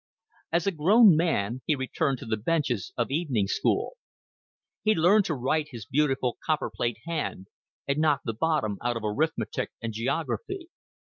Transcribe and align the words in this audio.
As 0.51 0.65
a 0.65 0.71
grown 0.71 1.15
man 1.15 1.61
he 1.67 1.75
returned 1.75 2.17
to 2.17 2.25
the 2.25 2.35
benches 2.35 2.91
of 2.97 3.11
evening 3.11 3.45
school. 3.45 3.97
He 4.81 4.95
learned 4.95 5.25
to 5.25 5.35
write 5.35 5.67
his 5.69 5.85
beautiful 5.85 6.39
copper 6.43 6.71
plate 6.73 6.97
hand, 7.05 7.49
and 7.87 7.99
knocked 7.99 8.25
the 8.25 8.33
bottom 8.33 8.79
out 8.83 8.97
of 8.97 9.03
arithmetic 9.05 9.69
and 9.79 9.93
geography. 9.93 10.69